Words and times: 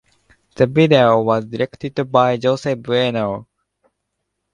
The 0.55 0.65
video 0.65 1.21
was 1.21 1.45
directed 1.45 2.11
by 2.11 2.35
Jose 2.41 2.73
Bueno. 2.73 3.45